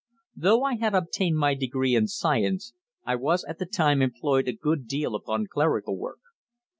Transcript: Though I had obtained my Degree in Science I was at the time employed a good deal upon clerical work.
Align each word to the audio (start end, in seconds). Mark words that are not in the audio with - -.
Though 0.35 0.63
I 0.63 0.77
had 0.77 0.95
obtained 0.95 1.37
my 1.37 1.53
Degree 1.53 1.93
in 1.93 2.07
Science 2.07 2.73
I 3.05 3.15
was 3.15 3.43
at 3.43 3.59
the 3.59 3.67
time 3.67 4.01
employed 4.01 4.47
a 4.47 4.51
good 4.51 4.87
deal 4.87 5.13
upon 5.13 5.45
clerical 5.45 5.95
work. 5.95 6.21